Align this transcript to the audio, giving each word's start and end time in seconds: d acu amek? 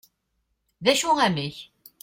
d 0.83 0.85
acu 0.91 1.09
amek? 1.25 1.55